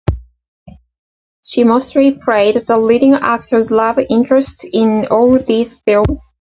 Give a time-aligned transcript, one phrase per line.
[1.43, 6.27] She mostly played the leading actor's love interest in all these films.